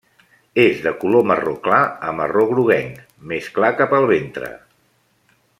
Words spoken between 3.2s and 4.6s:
més clar cap al ventre.